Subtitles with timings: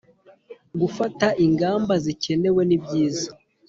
[0.79, 3.29] gufata ingamba zikenewe nibyiza